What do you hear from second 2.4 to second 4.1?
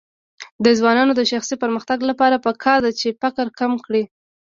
پکار ده چې فقر کم کړي.